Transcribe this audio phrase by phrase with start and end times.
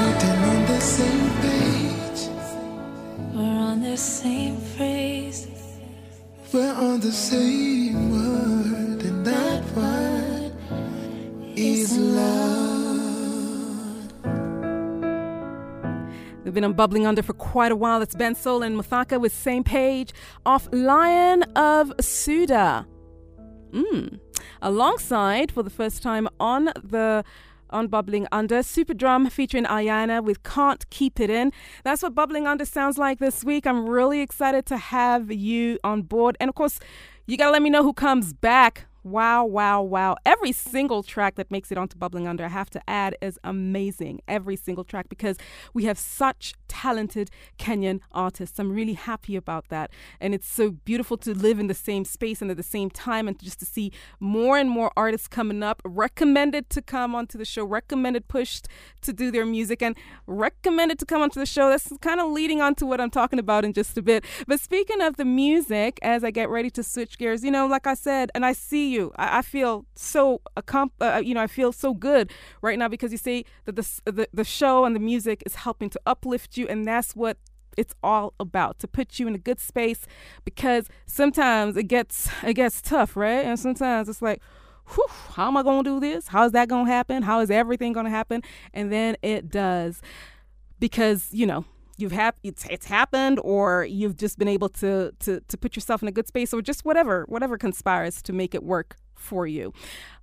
[0.00, 2.28] We've done on the same page.
[3.32, 5.46] We're on the same phrase.
[6.52, 10.50] We're on the same word, and that vi
[11.54, 12.80] is love.
[16.44, 18.02] We've been on Bubbling Under for quite a while.
[18.02, 20.12] It's Ben Soul and Muthaka with Same Page
[20.44, 22.86] off Lion of Suda.
[23.70, 24.18] Mm.
[24.62, 27.24] Alongside, for the first time on the
[27.70, 31.52] on Bubbling Under, Super Drum featuring Ayana with Can't Keep It In.
[31.84, 33.66] That's what Bubbling Under sounds like this week.
[33.66, 36.36] I'm really excited to have you on board.
[36.40, 36.80] And of course,
[37.26, 40.16] you got to let me know who comes back Wow, wow, wow.
[40.26, 44.20] Every single track that makes it onto Bubbling Under, I have to add, is amazing.
[44.28, 45.38] Every single track because
[45.72, 48.58] we have such talented Kenyan artists.
[48.58, 49.90] I'm really happy about that.
[50.20, 53.26] And it's so beautiful to live in the same space and at the same time
[53.26, 57.46] and just to see more and more artists coming up, recommended to come onto the
[57.46, 58.68] show, recommended pushed
[59.00, 61.70] to do their music, and recommended to come onto the show.
[61.70, 64.24] That's kind of leading on to what I'm talking about in just a bit.
[64.46, 67.86] But speaking of the music, as I get ready to switch gears, you know, like
[67.86, 69.12] I said, and I see you.
[69.16, 72.30] I, I feel so accom- uh, you know, I feel so good
[72.62, 75.90] right now because you say that the, the the show and the music is helping
[75.90, 77.36] to uplift you, and that's what
[77.76, 80.06] it's all about to put you in a good space
[80.44, 83.44] because sometimes it gets it gets tough, right?
[83.44, 84.42] And sometimes it's like.
[84.94, 86.26] Whew, how am I going to do this?
[86.26, 87.22] How is that going to happen?
[87.22, 88.42] How is everything going to happen?
[88.74, 90.02] And then it does
[90.80, 91.64] because, you know,
[92.00, 96.02] you've had it's, it's happened or you've just been able to, to to put yourself
[96.02, 99.72] in a good space or just whatever whatever conspires to make it work for you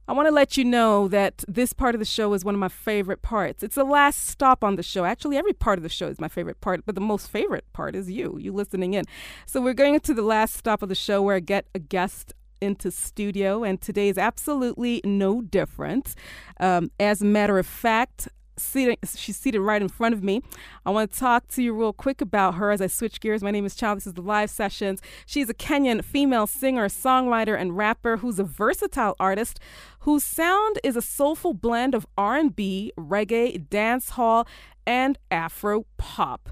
[0.09, 2.59] I want to let you know that this part of the show is one of
[2.59, 3.61] my favorite parts.
[3.61, 5.03] It's the last stop on the show.
[5.03, 7.93] Actually, every part of the show is my favorite part, but the most favorite part
[7.93, 9.03] is you, you listening in.
[9.45, 12.33] So we're going to the last stop of the show where I get a guest
[12.61, 16.15] into studio, and today is absolutely no different.
[16.59, 20.41] Um, as a matter of fact, she's seated right in front of me.
[20.85, 23.43] I want to talk to you real quick about her as I switch gears.
[23.43, 23.95] My name is Chow.
[23.95, 25.01] This is the Live Sessions.
[25.25, 29.59] She's a Kenyan female singer, songwriter, and rapper who's a versatile artist
[30.01, 34.47] whose sound is a soulful blend of R&B, reggae, dancehall,
[34.85, 36.49] and Afro pop.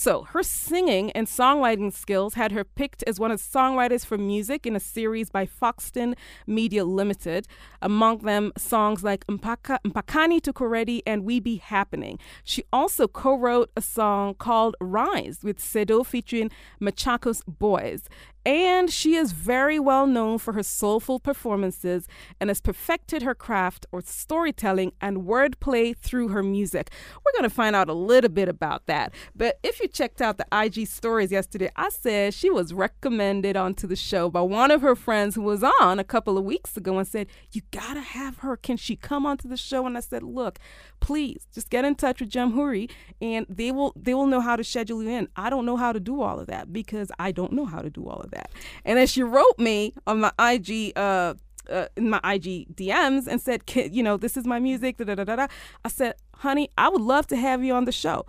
[0.00, 4.16] So, her singing and songwriting skills had her picked as one of the songwriters for
[4.16, 6.14] music in a series by Foxton
[6.46, 7.48] Media Limited.
[7.82, 12.20] Among them, songs like Mpaka, Mpakani Tukoredi and We Be Happening.
[12.44, 18.04] She also co wrote a song called Rise with Sedo featuring Machakos Boys.
[18.48, 22.08] And she is very well known for her soulful performances
[22.40, 26.90] and has perfected her craft or storytelling and wordplay through her music.
[27.22, 29.12] We're going to find out a little bit about that.
[29.36, 33.86] But if you checked out the IG stories yesterday, I said she was recommended onto
[33.86, 36.96] the show by one of her friends who was on a couple of weeks ago
[36.96, 38.56] and said, You got to have her.
[38.56, 39.84] Can she come onto the show?
[39.84, 40.58] And I said, Look,
[41.00, 44.64] please just get in touch with Jamhuri and they will they will know how to
[44.64, 45.28] schedule you in.
[45.36, 47.90] I don't know how to do all of that because I don't know how to
[47.90, 48.37] do all of that.
[48.84, 51.34] And then she wrote me on my IG uh,
[51.68, 54.96] uh, in my IG DMs and said, you know, this is my music.
[54.98, 55.46] Da, da, da, da.
[55.84, 58.26] I said, honey, I would love to have you on the show.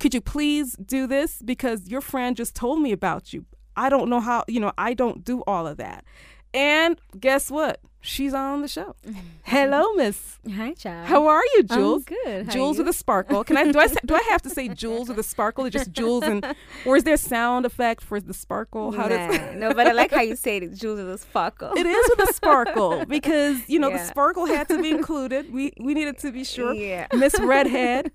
[0.00, 1.40] Could you please do this?
[1.42, 3.44] Because your friend just told me about you.
[3.76, 6.04] I don't know how, you know, I don't do all of that.
[6.52, 7.80] And guess what?
[8.06, 8.94] She's on the show.
[9.44, 10.38] Hello, Miss.
[10.54, 11.06] Hi, Chad.
[11.06, 12.04] How are you, Juels?
[12.06, 12.46] I'm good.
[12.46, 13.42] How Juels with a sparkle.
[13.44, 15.90] Can I do I do I have to say Juels with a sparkle or just
[15.90, 16.44] Juels and
[16.84, 18.92] or is there sound effect for the sparkle?
[18.92, 21.72] How nah, does No, but I like how you say it, Juels with a sparkle.
[21.76, 23.96] It is with a sparkle because, you know, Yeah.
[23.96, 25.50] the sparkle had to be included.
[25.50, 26.74] We we needed to be sure.
[26.74, 27.06] Yeah.
[27.14, 28.12] Miss Redhead,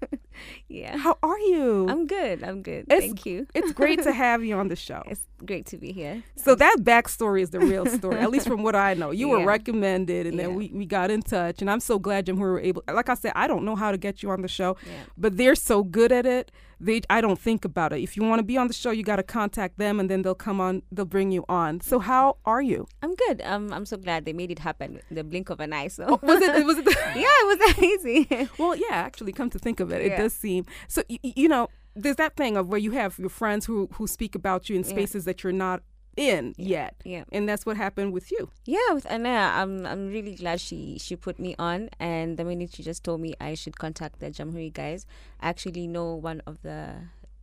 [0.67, 0.97] yeah.
[0.97, 1.88] how are you?
[1.89, 2.44] I'm good.
[2.44, 2.85] I'm good.
[2.89, 3.47] It's- Thank you.
[3.55, 5.01] it's great to have you on the show.
[5.07, 6.23] It's great to be here.
[6.35, 9.11] So that backstory is the real story, at least from what I know.
[9.11, 12.35] You were recommended, and then we, we got in touch, and I'm so glad Jim
[12.38, 12.83] we were able.
[12.91, 14.91] Like I said, I don't know how to get you on the show, Yeah.
[15.17, 16.51] but they're so good at it.
[16.81, 18.01] They I don't think about it.
[18.01, 20.22] If you want to be on the show, you got to contact them, and then
[20.22, 20.81] they'll come on.
[20.94, 21.81] They'll bring you on.
[21.81, 22.88] So how are you?
[23.03, 23.41] I'm good.
[23.43, 25.90] Um, I'm so glad they made it happen in the blink of an eye.
[25.90, 26.66] So Oh, Was it?
[26.66, 26.85] Was it?
[27.16, 28.49] yeah, it was that easy.
[28.58, 30.22] Well, yeah, actually, come to think of it, it Yeah.
[30.22, 31.03] does seem so.
[31.09, 34.36] Y- you know, there's that thing of where you have your friends who who speak
[34.36, 34.90] about you in Yeah.
[34.90, 35.82] spaces that you're not
[36.18, 37.24] in yet, yeah.
[37.32, 38.50] and that's what happened with you.
[38.66, 42.74] Yeah, with Anna, I'm I'm really glad she she put me on, and the minute
[42.76, 45.06] she just told me I should contact the Jamhuri guys,
[45.40, 46.96] I actually know one of the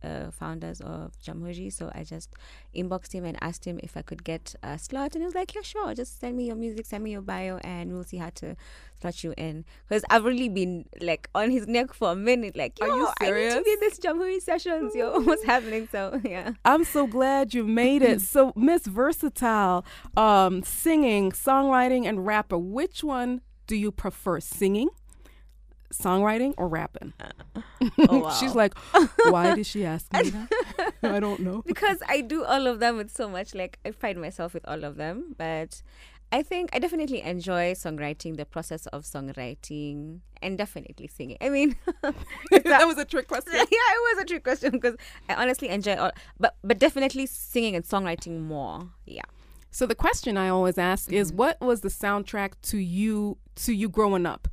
[0.03, 1.71] uh, founders of Jamhuri.
[1.71, 2.33] So I just
[2.75, 5.53] inboxed him and asked him if I could get a slot, and he was like,
[5.55, 5.93] "Yeah, sure.
[5.93, 8.55] Just send me your music, send me your bio, and we'll see how to
[9.01, 12.55] slot you in." Because I've really been like on his neck for a minute.
[12.55, 14.95] Like, Are yo, you I need to be in this Jamhuri sessions.
[14.95, 15.87] Yo, what's happening?
[15.91, 16.51] So yeah.
[16.65, 18.21] I'm so glad you made it.
[18.21, 19.85] So, Miss Versatile,
[20.15, 22.57] um, singing, songwriting, and rapper.
[22.57, 24.89] Which one do you prefer, singing,
[25.97, 27.13] songwriting, or rapping?
[28.09, 28.29] Oh, wow.
[28.31, 28.73] She's like,
[29.25, 30.93] why did she ask me that?
[31.03, 31.63] I don't know.
[31.65, 34.83] because I do all of them with so much like I pride myself with all
[34.83, 35.81] of them, but
[36.31, 41.37] I think I definitely enjoy songwriting, the process of songwriting, and definitely singing.
[41.41, 43.53] I mean, that was a trick question.
[43.53, 44.95] yeah, it was a trick question because
[45.29, 48.89] I honestly enjoy all, but but definitely singing and songwriting more.
[49.05, 49.21] Yeah.
[49.71, 51.37] So the question I always ask is, Mm-hmm.
[51.37, 54.47] what was the soundtrack to you to you growing up?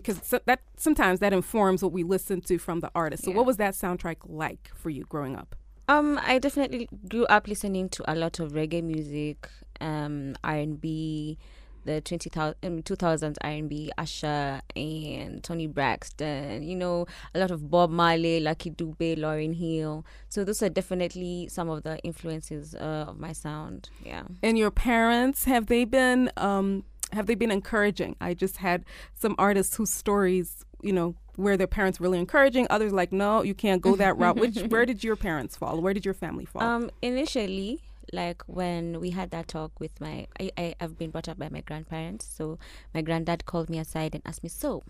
[0.00, 3.24] Because so that sometimes that informs what we listen to from the artist.
[3.24, 3.36] So, Yeah.
[3.38, 5.56] what was that soundtrack like for you growing up?
[5.88, 9.48] Um, I definitely grew up listening to a lot of reggae music,
[9.80, 11.38] um, R and B,
[11.84, 16.62] the 20,000 um, 2000s R and B, Usher and Toni Braxton.
[16.62, 20.04] You know, a lot of Bob Marley, Lucky Dube, Lauryn Hill.
[20.28, 23.88] So those are definitely some of the influences uh, of my sound.
[24.04, 24.24] Yeah.
[24.42, 28.16] And your parents have they been um, have they been encouraging?
[28.20, 28.84] I just had
[29.14, 32.66] some artists whose stories, you know, where their parents really encouraging.
[32.70, 34.36] Others like, no, you can't go that route.
[34.36, 35.80] Which where did your parents fall?
[35.80, 36.62] Where did your family fall?
[36.62, 37.80] Um, initially,
[38.12, 41.48] like when we had that talk with my, I, I I've been brought up by
[41.48, 42.26] my grandparents.
[42.26, 42.58] So
[42.94, 44.82] my granddad called me aside and asked me, so.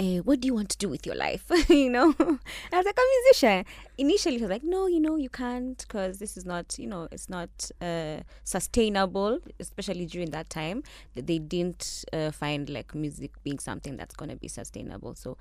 [0.00, 1.50] Eh, what do you want to do with your life?
[1.68, 3.64] you know, I was like a musician.
[3.98, 7.08] Initially, he was like, "No, you know, you can't because this is not, you know,
[7.10, 7.50] it's not
[7.82, 10.84] uh, sustainable, especially during that time.
[11.16, 15.16] They didn't uh, find like music being something that's gonna be sustainable.
[15.16, 15.36] So,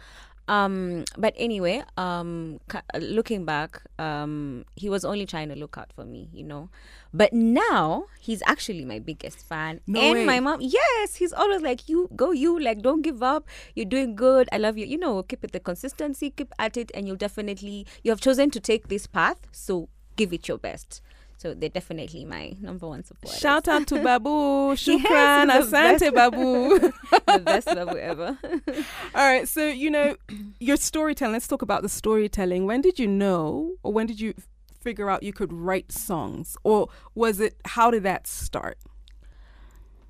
[0.47, 2.59] um, but anyway, um,
[2.99, 6.69] looking back, um, he was only trying to look out for me, you know.
[7.13, 10.25] But now he's actually my biggest fan, No and way.
[10.25, 10.59] my mom.
[10.61, 13.47] Yes, he's always like, "You go, you like, don't give up.
[13.75, 14.47] You're doing good.
[14.51, 14.85] I love you.
[14.85, 17.85] You know, keep it the consistency, keep at it, and you'll definitely.
[18.03, 21.01] You have chosen to take this path, so give it your best."
[21.37, 23.37] So they're definitely my number one supporter.
[23.37, 24.29] Shout out to Babu,
[24.75, 26.79] Shukran, he's the Asante Babu.
[27.27, 28.37] the best babu ever.
[29.15, 30.15] All right, so you know
[30.59, 31.33] your storytelling.
[31.33, 32.65] Let's talk about the storytelling.
[32.65, 34.33] When did you know, or when did you
[34.81, 37.55] figure out you could write songs, or was it?
[37.65, 38.79] How did that start?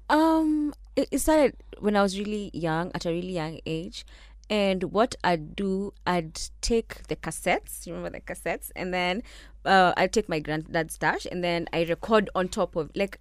[0.10, 4.06] Um, it, it started when I was really young, at a really young age.
[4.50, 9.24] And what I'd do, I'd take the cassettes, you remember the cassettes, and then
[9.66, 13.20] uh, I'd take my granddad's stash and then I record on top of, like,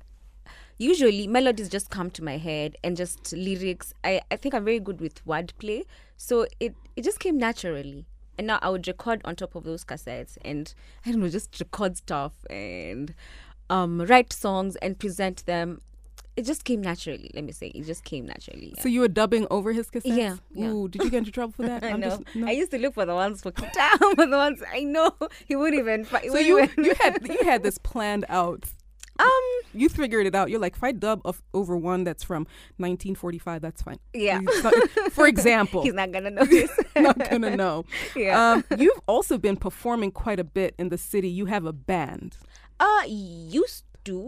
[0.78, 3.92] usually melodies just come to my head and just lyrics.
[4.04, 5.84] I, I think I'm very good with wordplay.
[6.16, 8.06] So it, it just came naturally.
[8.38, 10.72] And now I would record on top of those cassettes and,
[11.04, 13.14] I don't know, just record stuff and
[13.70, 15.80] um, write songs and present them
[16.36, 17.30] it just came naturally.
[17.34, 18.72] Let me say, it just came naturally.
[18.76, 18.82] Yeah.
[18.82, 20.16] So you were dubbing over his cassettes.
[20.16, 20.68] Yeah, yeah.
[20.70, 21.82] Ooh, did you get into trouble for that?
[21.92, 22.10] I know.
[22.10, 22.46] just- no.
[22.46, 25.12] I used to look for the ones for Kita, for the ones I know
[25.46, 26.04] he wouldn't even.
[26.04, 28.64] He so wouldn't you even- you had you had this planned out.
[29.18, 29.26] um
[29.72, 30.50] You figured it out.
[30.50, 32.42] You're like, if I dub of, over one that's from
[32.76, 33.98] 1945, that's fine.
[34.12, 34.40] yeah.
[34.62, 34.74] Not-
[35.12, 36.70] for example, He's not gonna notice.
[36.96, 37.84] not gonna know.
[38.14, 38.52] yeah.
[38.52, 41.28] Um, you've also been performing quite a bit in the city.
[41.30, 42.36] You have a band.
[42.78, 43.84] Uh used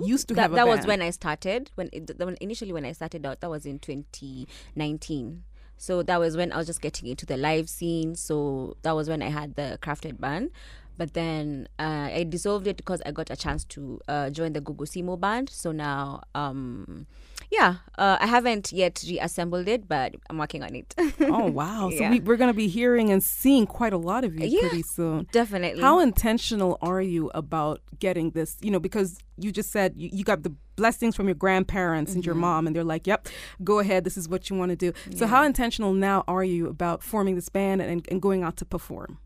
[0.06, 1.70] Used to that, have a that was when I started.
[1.75, 5.44] When, it, when initially when I started out, that was in 2019.
[5.76, 8.16] So that was when I was just getting into the live scene.
[8.16, 10.50] So that was when I had the crafted band.
[10.98, 14.60] But then uh, I dissolved it because I got a chance to uh, join the
[14.60, 15.48] Google Simo band.
[15.48, 17.06] So now, um,
[17.52, 20.94] yeah, uh, I haven't yet reassembled it, but I'm working on it.
[21.20, 21.88] Oh wow!
[21.96, 22.11] So Yeah.
[22.11, 24.61] we, we're going to be hearing and seeing quite a lot of you Yeah.
[24.61, 25.28] pretty soon.
[25.30, 25.82] Definitely.
[25.82, 28.56] How intentional are you about getting this?
[28.61, 32.26] You know, because you just said you, you got the blessings from your grandparents and
[32.26, 32.40] your Mm-hmm.
[32.56, 33.28] mom, and they're like, "Yep,
[33.62, 34.02] go ahead.
[34.04, 37.37] This is what you want to do." So, how intentional now are you about forming
[37.37, 39.18] this band and, and going out to perform?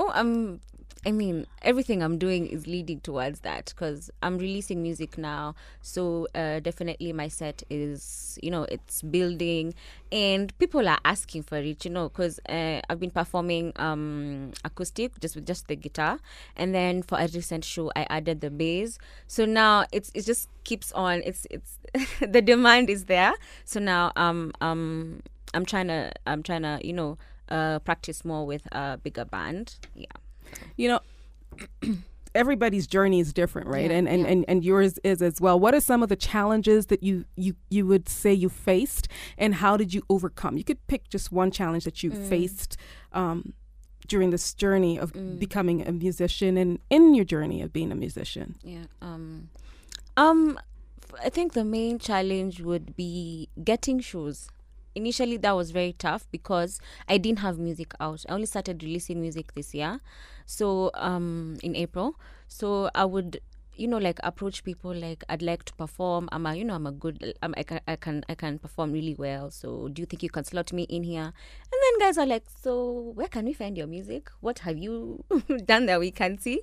[0.00, 0.60] Oh, I'm.
[1.06, 5.54] I mean, everything I'm doing is leading towards that because I'm releasing music now.
[5.80, 9.74] So uh, definitely, my set is, you know, it's building,
[10.10, 11.84] and people are asking for it.
[11.84, 16.18] You know, because uh, I've been performing um, acoustic just with just the guitar,
[16.56, 18.98] and then for a recent show, I added the bass.
[19.28, 21.22] So now it's it just keeps on.
[21.24, 21.78] It's it's
[22.20, 23.34] the demand is there.
[23.64, 25.22] So now um um
[25.54, 27.18] I'm trying to I'm trying to you know
[27.48, 29.76] uh practice more with a bigger band.
[29.94, 30.06] Yeah.
[30.76, 31.00] You know,
[32.34, 33.90] everybody's journey is different, right?
[33.90, 34.28] Yeah, and, and, yeah.
[34.28, 35.58] and and yours is as well.
[35.58, 39.56] What are some of the challenges that you you you would say you faced, and
[39.56, 40.56] how did you overcome?
[40.56, 42.28] You could pick just one challenge that you Mm.
[42.28, 42.76] faced
[43.12, 43.52] um,
[44.06, 45.38] during this journey of Mm.
[45.38, 48.56] becoming a musician and in your journey of being a musician?
[48.62, 48.84] Yeah.
[49.02, 49.48] Um,
[50.16, 50.58] um,
[51.22, 54.48] I think the main challenge would be getting shows.
[54.94, 58.24] Initially, that was very tough because I didn't have music out.
[58.28, 60.00] I only started releasing music this year,
[60.48, 62.18] so um, in April.
[62.48, 63.40] So I would,
[63.76, 66.28] you know, like approach people like I'd like to perform.
[66.32, 67.34] I'm a, you know, I'm a good.
[67.42, 69.50] I'm, I can, I can, I can perform really well.
[69.50, 71.20] So do you think you can slot me in here?
[71.22, 71.32] And
[71.82, 74.30] then guys are like, so where can we find your music?
[74.40, 75.22] What have you
[75.66, 76.62] done that we can see?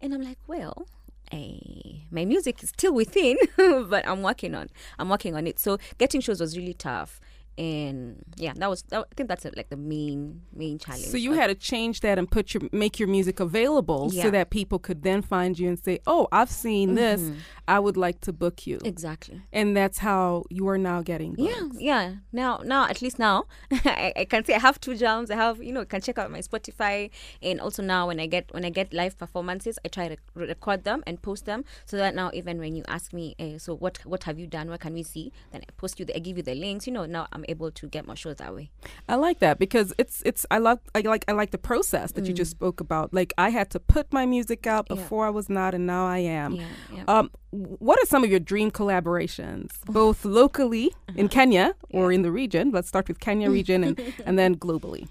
[0.00, 0.86] And I'm like, well,
[1.32, 5.58] eh, my music is still within, but I'm working on I'm working on it.
[5.58, 7.20] So getting shows was really tough,
[7.58, 11.06] and yeah, that was that, I think that's uh, like the main main challenge.
[11.06, 14.50] So you had to change that and put your make your music available so that
[14.50, 17.20] people could then find you and say, "Oh, I've seen this.
[17.20, 17.36] Mhm.
[17.68, 19.40] I would like to book you." exactly.
[19.52, 21.50] And that's how you are now getting booked.
[21.50, 22.14] Yeah, yeah.
[22.32, 25.30] Now, now at least now, I, I can say I have two jams.
[25.30, 27.10] I have, you know, I can check out my Spotify,
[27.42, 30.46] and also now when I get when I get live performances, I try to re-
[30.48, 33.74] record them and post them, so that now even when you ask me, eh, so
[33.76, 34.68] what what have you done?
[34.70, 35.32] What can we see?
[35.52, 36.86] Then I post you, the, I give you the links.
[36.86, 38.70] You know, now I'm able to get more shows that way.
[39.08, 42.26] I like that because it's it's I love I like I like the process that
[42.26, 43.12] you just spoke about.
[43.14, 44.96] Like I had to put my music out Mm.
[44.96, 45.02] Yeah.
[45.02, 46.52] before I was not, and now I am.
[46.54, 47.04] Yeah, yeah.
[47.08, 51.20] Um, what are some of your dream collaborations, both locally Uh-huh.
[51.20, 52.70] in Kenya or in the region?
[52.72, 55.08] Let's start with Kenya region and, and then globally.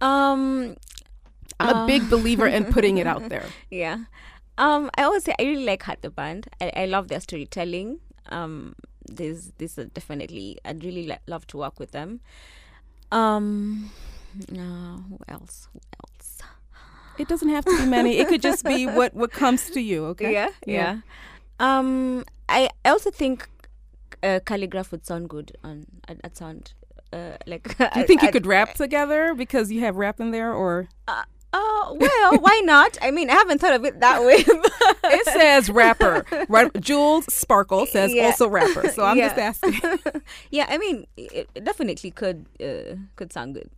[0.00, 0.76] Um,
[1.60, 1.86] I'm a Uh.
[1.86, 3.46] big believer in putting it out there.
[3.70, 3.98] yeah.
[4.58, 6.48] Um, I always say I really like Heart the Band.
[6.60, 8.00] I, I love their storytelling.
[8.30, 8.74] Um,
[9.06, 12.20] this this is definitely I'd really love to work with them.
[13.10, 13.90] Um,
[14.50, 15.68] uh, who else?
[15.72, 16.40] Who else?
[17.18, 18.18] It doesn't have to be many.
[18.18, 20.06] It could just be what what comes to you.
[20.06, 20.32] Okay.
[20.32, 20.98] Yeah, yeah.
[21.60, 23.48] Um, I I also think
[24.22, 26.72] uh, Khaligraph would sound good on at, at sound.
[27.12, 30.52] Uh, like Do you think you could rap together because you have rap in there,
[30.54, 30.88] or
[31.52, 32.96] Oh well, why not?
[33.02, 34.36] I mean, I haven't thought of it that way.
[35.04, 36.24] it says rapper?
[36.48, 36.72] Right?
[36.80, 38.24] Juels Sparkle says Yeah.
[38.24, 38.88] also rapper.
[38.88, 39.80] So I'm just asking.
[40.50, 43.70] yeah, I mean, it, it definitely could uh, could sound good.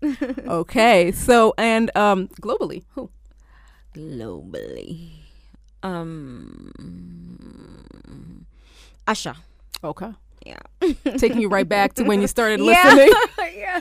[0.49, 1.11] okay.
[1.13, 3.11] So and um, globally, who?
[3.95, 5.11] Globally,
[5.83, 6.71] um,
[9.07, 9.35] Usher.
[9.83, 10.13] Okay.
[10.45, 10.59] Yeah,
[11.17, 13.11] Taking you right back to when you started listening.
[13.57, 13.81] yeah.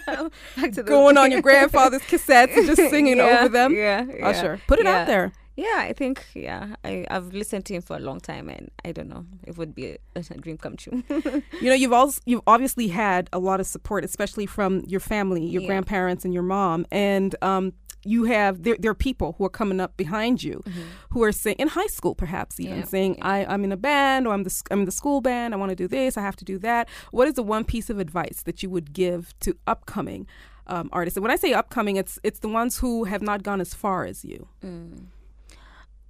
[0.57, 3.73] Back to going on your grandfather's cassettes and just singing Yeah, over them.
[3.75, 4.27] Yeah, yeah.
[4.27, 5.01] Usher, put it yeah.
[5.01, 5.33] out there.
[5.55, 8.91] Yeah, I think yeah, I I've listened to him for a long time, and I
[8.91, 11.03] don't know, it would be a, a dream come true.
[11.09, 15.45] You know, you've also you've obviously had a lot of support, especially from your family,
[15.45, 15.67] your Yeah.
[15.67, 17.73] grandparents, and your mom, and um,
[18.05, 20.63] you have there, there are people who are coming up behind you,
[21.11, 22.79] who are saying in high school, perhaps even Mm-hmm.
[22.81, 25.53] Yeah, saying, I, "I'm in a band, or I'm the I'm in the school band.
[25.53, 26.17] I want to do this.
[26.17, 28.93] I have to do that." What is the one piece of advice that you would
[28.93, 30.27] give to upcoming
[30.67, 31.17] um, artists?
[31.17, 34.05] And when I say upcoming, it's it's the ones who have not gone as far
[34.05, 34.47] as you.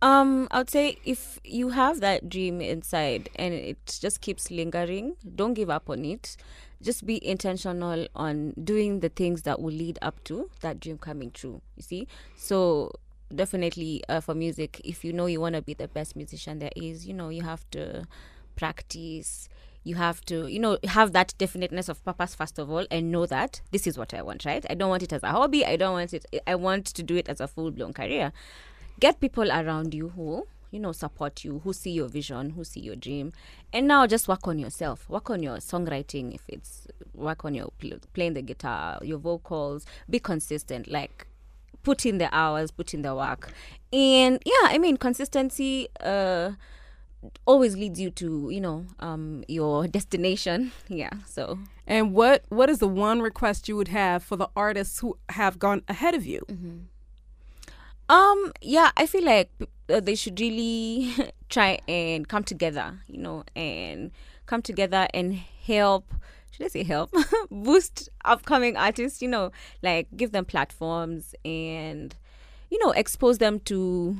[0.01, 5.15] Um, I would say if you have that dream inside and it just keeps lingering,
[5.35, 6.35] don't give up on it.
[6.83, 11.31] Just be intentional on doing the things that will lead up to that dream coming
[11.31, 11.61] true.
[11.75, 12.91] You see, so
[13.33, 16.71] definitely uh, for music, if you know you want to be the best musician there
[16.75, 18.05] is, you know, you have to
[18.55, 19.49] practice.
[19.85, 23.25] You have to, you know, have that definiteness of purpose first of all, and know
[23.25, 24.45] that this is what I want.
[24.45, 24.65] Right?
[24.69, 25.65] I don't want it as a hobby.
[25.65, 26.25] I don't want it.
[26.45, 28.31] I want to do it as a full blown career
[28.99, 32.79] get people around you who you know support you who see your vision who see
[32.79, 33.31] your dream.
[33.71, 35.07] And now just work on yourself.
[35.07, 36.33] Work on your songwriting.
[36.33, 39.85] If it's work on your pl- playing the guitar your vocals.
[40.09, 40.87] Be consistent.
[40.89, 41.27] Like
[41.83, 43.51] put in the hours put in the work.
[43.91, 46.51] And yeah i mean consistency uh
[47.45, 50.71] always leads you to you know um your destination.
[50.89, 51.59] Yeah so.
[51.85, 55.59] And what what is the one request you would have for the artists who have
[55.59, 56.45] gone ahead of you?
[58.09, 59.49] Um, yeah, I feel like
[59.89, 61.13] uh, they should really
[61.49, 64.11] try and come together, you know, and
[64.45, 66.13] come together and help.
[66.51, 67.13] Should I say help?
[67.51, 72.15] Boost upcoming artists, you know, like give them platforms and,
[72.69, 74.17] you know, expose them to,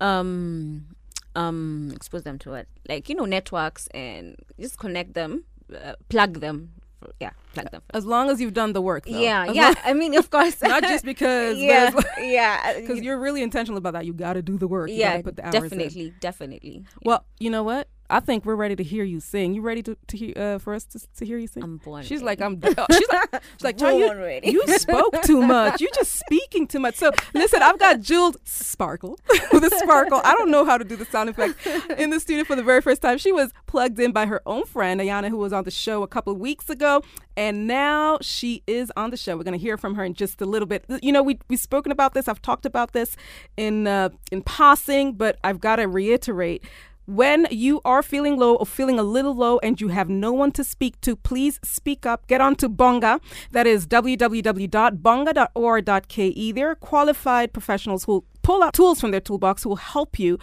[0.00, 0.86] um,
[1.34, 6.40] um, expose them to it, like you know, networks and just connect them, uh, plug
[6.40, 6.72] them,
[7.20, 7.82] yeah, plug them.
[7.92, 9.04] As long as you've done the work.
[9.06, 9.18] Though.
[9.20, 9.64] Yeah, As yeah.
[9.66, 11.58] long- I mean, of course, not just because.
[11.58, 11.90] yeah,
[12.20, 14.06] yeah, Because you're really intentional about that.
[14.06, 14.88] You got to do the work.
[14.90, 15.60] You yeah, put the hours in.
[15.78, 16.84] definitely, definitely.
[17.04, 17.88] Well, you know what?
[18.10, 19.54] I think we're ready to hear you sing.
[19.54, 21.62] You ready to, to hear uh, for us to, to hear you sing?
[21.62, 22.02] I'm born.
[22.02, 22.24] She's ready.
[22.24, 22.60] like, I'm.
[22.78, 24.50] oh, she's like, she's like, "Child, Born you, ready.
[24.50, 25.80] you spoke too much.
[25.80, 26.96] You just speaking too much.
[26.96, 29.18] So listen, I've got Juels Sparkle
[29.52, 30.20] with a sparkle.
[30.24, 31.66] I don't know how to do the sound effect
[31.98, 33.18] in the studio for the very first time.
[33.18, 36.08] She was plugged in by her own friend Ayana, who was on the show a
[36.08, 37.02] couple of weeks ago,
[37.36, 39.36] and now she is on the show.
[39.36, 40.84] We're going to hear from her in just a little bit.
[41.02, 42.28] You know, we we've spoken about this.
[42.28, 43.16] I've talked about this
[43.56, 46.64] in uh, in passing, but I've got to reiterate.
[47.06, 50.52] When you are feeling low or feeling a little low and you have no one
[50.52, 52.28] to speak to, please speak up.
[52.28, 53.20] Get on to Bonga.
[53.50, 56.54] That is www.bonga.or.ke.
[56.54, 60.38] There are qualified professionals who pull out tools from their toolbox who will help you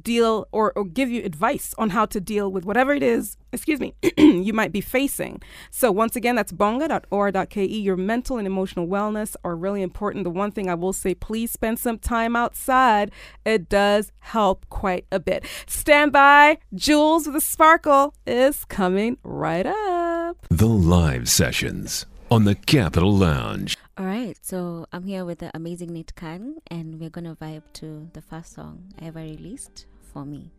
[0.00, 3.80] deal or, or give you advice on how to deal with whatever it is, excuse
[3.80, 5.42] me, you might be facing.
[5.70, 7.56] So once again, that's bonga.or.ke.
[7.56, 10.24] Your mental and emotional wellness are really important.
[10.24, 13.10] The one thing I will say, please spend some time outside.
[13.44, 15.44] It does help quite a bit.
[15.66, 16.58] Stand by.
[16.74, 20.46] Juels with a sparkle is coming right up.
[20.50, 23.76] The live sessions on the Capital Lounge.
[23.98, 28.08] All right, so I'm here with the amazing Nate Khan, and we're gonna vibe to
[28.14, 30.50] the first song ever released for me.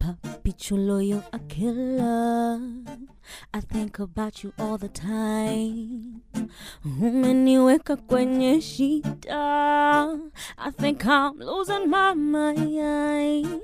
[0.00, 2.58] Papi chulo, you're a killer.
[3.54, 6.19] I think about you all the time.
[6.84, 10.18] Umeniweka kwenye shida.
[10.56, 13.60] I think I'm losing my mind.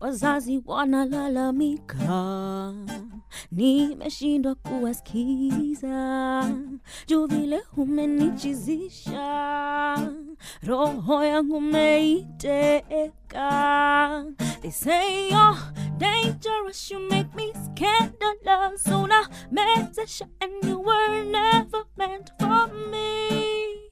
[0.00, 2.72] Wazazi wanalalamika,
[3.52, 6.54] nimeshindwa kuwasikiza.
[7.06, 9.20] Juu vile umenichizisha,
[10.64, 11.60] roho yangu.
[14.62, 15.56] They say you're
[15.98, 18.84] dangerous, you make me scandalous.
[18.86, 23.90] Unamezesha and you were never meant for me.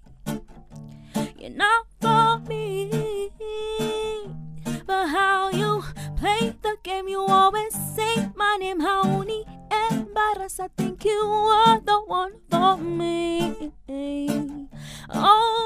[1.38, 2.90] You're not for me.
[4.86, 5.82] But how you
[6.16, 8.80] play the game, you always say my name.
[8.80, 9.44] Hauni
[9.90, 13.72] embarrass, I think you are the one for me.
[15.10, 15.57] Oh,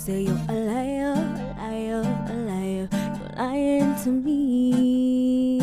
[0.00, 1.12] say you're a liar,
[1.60, 2.88] a liar, a liar.
[2.90, 5.60] You're lying to me.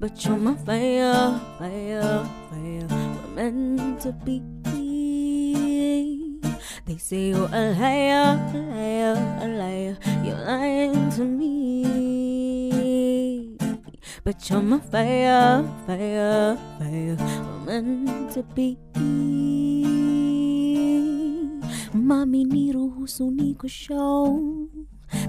[0.00, 2.86] But you're my fire, fire, fire.
[2.90, 4.42] We're meant to be.
[6.86, 9.96] They say you're a liar, a liar, a liar.
[10.24, 11.50] You're lying to me.
[14.24, 17.16] But you're my fire, fire, fire.
[17.66, 19.39] We're meant to be.
[22.10, 24.66] Mami niruhusu nikushow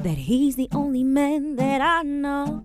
[0.04, 2.64] that he's the only man that I know.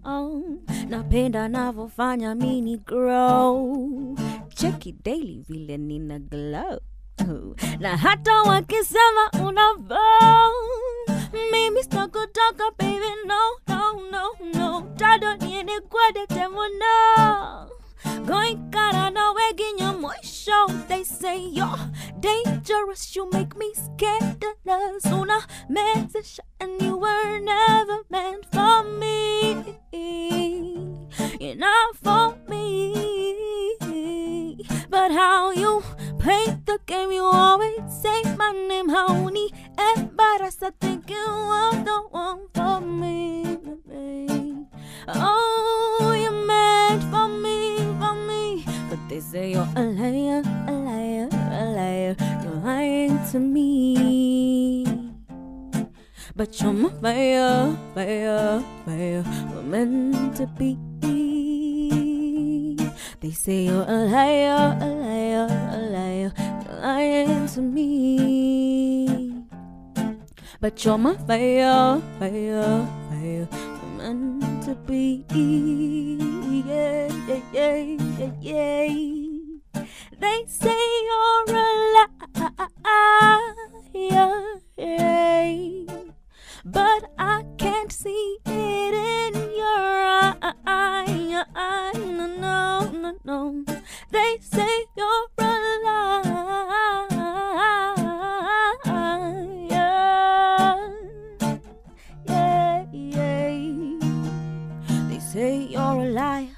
[0.88, 4.16] Napenda navyofanya mini grow.
[4.56, 6.78] Check it daily vile nina glow.
[7.80, 9.98] Na hata wakisema unavo
[11.52, 14.22] mimi sitakutoka baby no no no
[14.54, 17.68] no tado niende kwede temuno
[18.26, 19.92] goikara na weginya
[20.46, 23.14] mwisho they say you're dangerous.
[23.14, 29.78] You make me scandalous una message and you were never meant for me.
[31.40, 32.94] You're not for me.
[34.88, 35.82] But how you
[36.18, 39.50] play the game you always say my name Hauni
[39.96, 43.56] embarrassed I think you are the one for me
[45.08, 51.28] oh you're meant for me for me but they say you're a liar a liar
[51.32, 54.36] a liar you're lying to me
[56.36, 59.24] but you're my fire, fire, fire.
[59.54, 60.76] We're meant to be.
[63.20, 66.32] They say you're a liar, a liar, a liar.
[66.36, 69.44] You're lying to me.
[70.60, 73.48] But you're my fire, fire, fire.
[74.86, 75.24] Be.
[76.64, 77.10] Yeah,
[77.52, 77.82] yeah,
[78.18, 78.88] yeah, yeah.
[80.20, 83.40] They say you're a liar,
[84.76, 85.86] yeah.
[86.64, 91.44] but I can't see it in your eye.
[91.94, 93.64] No, no, no.
[94.12, 95.28] They say you're
[105.36, 106.48] say you're a liar.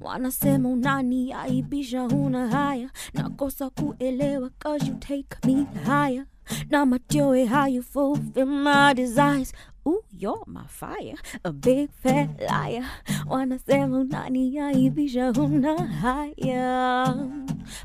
[0.00, 6.26] Wanasema unaniaibisha, huna haya, nakosa kuelewa cause you take me higher.
[6.70, 9.52] na my joy, how you fulfill my desires.
[9.88, 12.84] Ooh, you're my fire, a big fat liar.
[13.26, 17.16] Wanna Wanasema unaniaibisha una haya,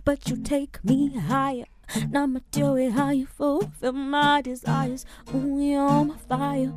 [0.06, 1.68] but you take me higher.
[2.10, 5.06] Now do it how you fulfill my desires.
[5.34, 6.74] Ooh, you're my fire,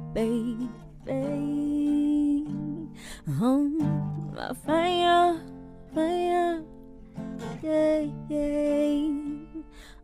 [1.04, 2.46] baby.
[3.40, 3.68] Oh,
[4.34, 5.40] my fire,
[5.94, 6.62] fire,
[7.62, 9.08] yeah, yeah.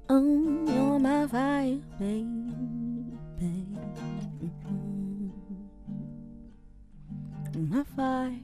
[0.09, 2.27] Oh, you're my fire, baby.
[7.55, 8.41] My fire.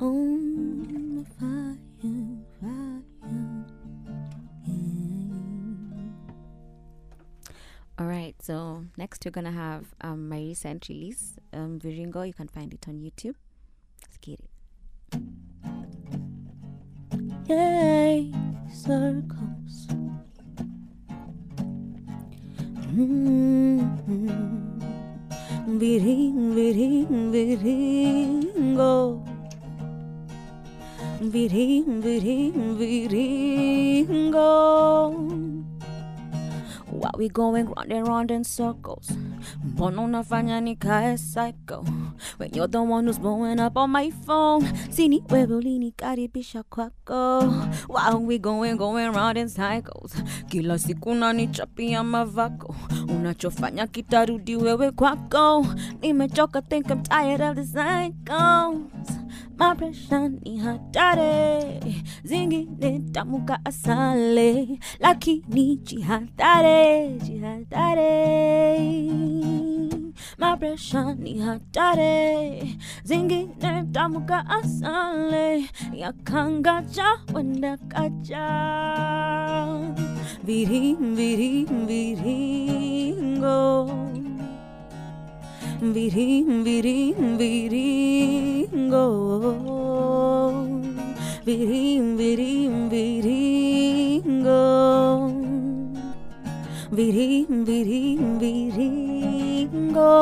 [0.00, 0.65] Oh,
[9.06, 12.26] next we're gonna have um, my recent release, um, Viringo.
[12.26, 13.36] You can find it on YouTube.
[14.02, 14.50] Let's get it.
[17.48, 18.32] Yay,
[18.74, 19.86] circles.
[22.90, 23.78] Mm-hmm.
[25.78, 28.92] Viring, viring, viringo.
[31.20, 34.46] Viring, viring, viringo.
[37.16, 39.10] We going round and round in circles?
[39.64, 41.84] Mbona unafanya nikae psycho.
[42.38, 44.66] When you're the one who's blowing up on my phone.
[44.90, 47.40] Sini wewe ulinikaribisha kwako.
[47.88, 50.14] Why we going going round in cycles.
[50.48, 52.74] Kila siku unanichapia mavako.
[53.08, 55.66] Unachofanya kitarudi wewe kwako.
[56.02, 58.80] Nimechoka think I'm tired of the cycles
[59.58, 69.10] My pressure ni hatari Zingine tamuka asale Lakini jihadhari Jihadhari
[70.38, 75.64] My pressure ni hatari Zingine tamuka asale
[75.94, 78.46] Yakangaja wenda kaja
[80.44, 83.86] Virim, virim, viringo
[85.78, 89.06] Virim, virim, viringo.
[91.44, 94.62] Virim, virim, viringo.
[96.90, 100.14] Virim, virim, viringo.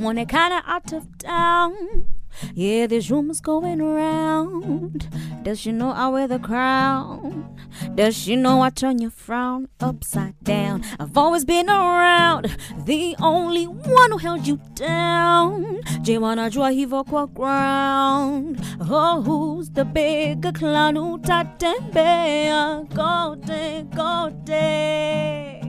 [0.00, 2.06] Monekana out of town.
[2.54, 5.08] Yeah, there's rumors going around.
[5.44, 7.56] Does she know I wear the crown?
[7.96, 10.82] Does she know I turn your frown upside down?
[11.00, 12.54] I've always been around,
[12.84, 15.80] the only one who held you down.
[16.02, 18.60] Je wanajua hivyo kwa ground.
[18.90, 25.62] Oh, who's the bigger clown who tatembea kote kote?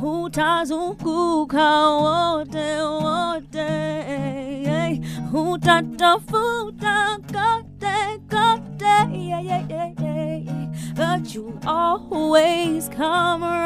[0.00, 3.70] Hutazunguka wote wote,
[5.32, 10.44] hutatafuta kote kote, yeah.
[10.96, 13.59] but you always come right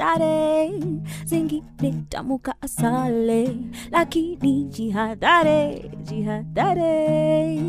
[0.00, 3.56] hatari, zingine tamuka asale,
[3.90, 7.60] lakini jihadhari, jihadhari.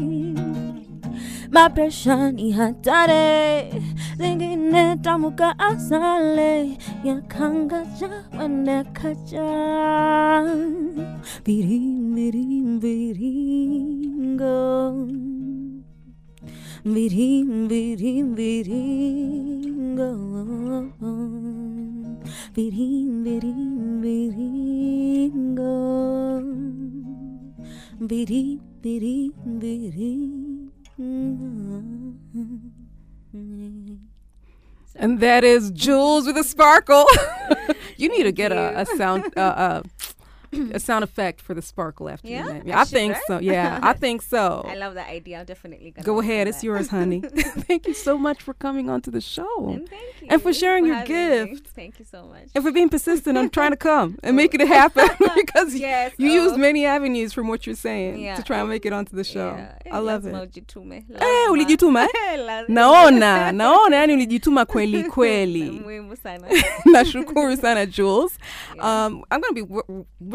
[1.51, 3.71] My pressure ni hatari,
[4.17, 8.09] zingine tamuka asale, yakangaja
[8.39, 9.47] wende kaja.
[11.45, 14.57] Birim, birim, biringo.
[16.83, 20.11] Virim, virim, viringo.
[22.57, 25.73] Virim, virim, viringo.
[28.01, 30.71] Virim, virim, viringo.
[34.95, 37.05] And that is Juels with a sparkle.
[37.97, 39.83] you need to get a, a sound uh, uh,
[40.73, 42.43] a sound effect for the sparkle after Yeah?
[42.45, 42.63] your name.
[42.65, 43.39] I Yeah, I should, think so.
[43.39, 44.65] Yeah, I think so.
[44.67, 45.39] I love that idea.
[45.39, 47.21] I'm definitely gonna Go ahead, it's yours, honey.
[47.67, 49.69] thank you so much for coming onto the show.
[49.69, 50.27] And thank you.
[50.29, 51.45] And for sharing your having me.
[51.55, 51.67] gift.
[51.75, 52.47] Thank you so much.
[52.55, 56.29] And for being persistent on trying to come and making it happen because Yes, you
[56.31, 56.43] oh.
[56.45, 58.35] used many avenues from what you're saying Yeah.
[58.35, 59.55] to try and make it onto the show.
[59.57, 60.33] Yeah, I love it.
[61.21, 62.65] Eh, ulijituma eh?
[62.67, 65.81] Naona naona yani ulijituma kweli kweli
[66.85, 68.37] nashukuru sana juels
[68.83, 69.63] um, i'm gonna be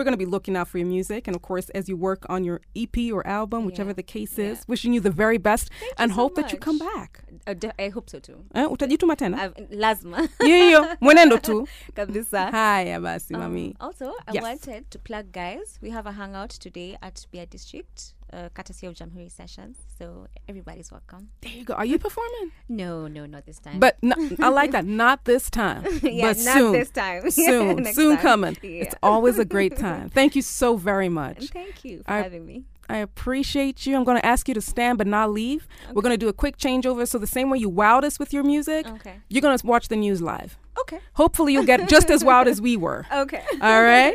[0.03, 1.27] we're, going to be looking out for your music.
[1.29, 3.95] And of course, as you work on your EP or album, whichever Yeah.
[3.95, 4.53] the case Yeah.
[4.53, 7.23] is, wishing you the very best and so hope that you come back.
[7.47, 8.45] Uh, I hope so too.
[8.55, 9.39] Eh, utajituma tena?
[9.45, 10.97] I've, lazima Hiyo.
[11.01, 11.69] Mwenendo tu.
[11.95, 12.51] kabisa.
[12.51, 13.77] Haya basi, Um, mami.
[13.81, 14.43] also, I Yes.
[14.43, 15.79] wanted to plug, guys.
[15.83, 19.77] We have a hangout today at BI District, uh, courtesy of Jamhuri Sessions.
[19.99, 21.29] So everybody's welcome.
[21.43, 21.75] There you go.
[21.75, 22.53] Are you performing?
[22.69, 23.79] No, no, not this time.
[23.81, 24.85] But no, I like that.
[25.03, 25.85] Not this time.
[26.03, 26.73] yeah, but not soon.
[26.73, 27.31] this time.
[27.31, 27.77] Soon.
[27.83, 28.23] Next soon time.
[28.23, 28.57] coming.
[28.63, 28.85] Yeah.
[28.85, 30.09] It's always a great time.
[30.09, 31.49] Thank you so very much.
[31.51, 32.65] Thank you for I- having me.
[32.89, 33.97] I appreciate you.
[33.97, 35.67] I'm going to ask you to stand but not leave.
[35.95, 37.07] We're going to do a quick changeover.
[37.09, 39.15] So, the same way you wowed us with your music, Okay.
[39.31, 40.59] you're going to watch the news live.
[40.81, 40.99] Okay.
[41.15, 43.07] Hopefully, you'll get just as wild as we were.
[43.13, 43.43] Okay.
[43.63, 44.15] All right.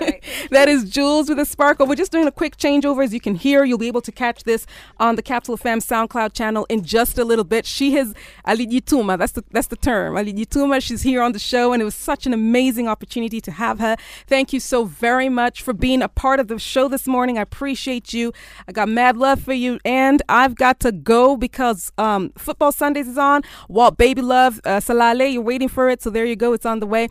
[0.00, 0.22] right.
[0.50, 1.86] that is Juels with a sparkle.
[1.86, 3.04] We're just doing a quick changeover.
[3.04, 4.66] As you can hear, you'll be able to catch this
[4.98, 7.66] on the Capital FM SoundCloud channel in just a little bit.
[7.66, 8.14] She has
[8.46, 9.18] Alidituma.
[9.18, 10.14] That's the that's the term.
[10.14, 10.82] Alidituma.
[10.82, 13.96] She's here on the show, and it was such an amazing opportunity to have her.
[14.26, 17.38] Thank you so very much for being a part of the show this morning.
[17.38, 18.32] I appreciate you.
[18.68, 23.08] I got mad love for you, and I've got to go because um, football Sundays
[23.08, 23.42] is on.
[23.68, 26.52] Walt Baby Love uh, Salale, you're waiting for it, so there you go.
[26.52, 27.08] It's on the way.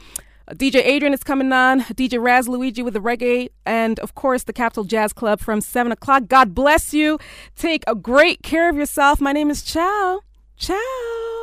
[0.53, 1.81] DJ Adrian is coming on.
[1.81, 5.91] DJ Raz Luigi with the reggae, and of course the Capital Jazz Club from seven
[5.91, 6.27] o'clock.
[6.27, 7.19] God bless you.
[7.55, 9.21] Take a great care of yourself.
[9.21, 10.21] My name is Chow.
[10.57, 11.38] Ciao.